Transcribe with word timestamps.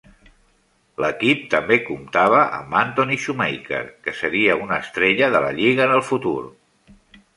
L'equip 1.03 1.43
també 1.51 1.77
comptava 1.89 2.39
amb 2.59 2.73
Anthony 2.81 3.13
Shumaker, 3.25 3.83
que 4.07 4.15
seria 4.23 4.57
una 4.65 4.81
estrella 4.87 5.33
de 5.37 5.43
la 5.49 5.53
lliga 5.61 5.87
en 5.89 5.95
el 5.99 6.03
futur. 6.11 6.39